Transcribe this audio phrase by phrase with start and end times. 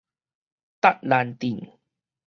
[0.81, 1.77] 罩蘭鎮